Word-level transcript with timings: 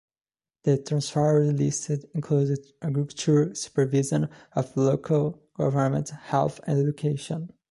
The 0.63 0.79
'transferred 0.79 1.59
list' 1.59 1.91
included 2.15 2.57
agriculture, 2.81 3.53
supervision 3.53 4.29
of 4.53 4.75
local 4.75 5.43
government, 5.55 6.09
health, 6.09 6.59
and 6.65 6.79
education. 6.79 7.53